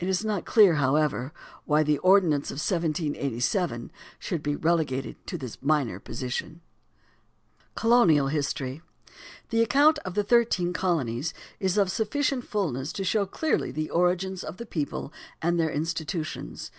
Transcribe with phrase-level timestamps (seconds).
[0.00, 1.32] It is not clear, however,
[1.66, 6.62] why the Ordinance of 1787 should be relegated to this minor position
[7.76, 7.86] (p.
[7.86, 8.26] 189).
[8.26, 8.82] Colonial History.
[9.50, 14.42] The account of the thirteen colonies is of sufficient fulness to show clearly the origins
[14.42, 16.72] of the people and their institutions.